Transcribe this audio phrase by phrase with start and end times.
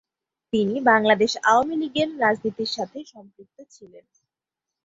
[0.53, 4.05] তিনি বাংলাদেশ আওয়ামী লীগের রাজনীতির সাথে সম্পৃক্ত ছিলেন।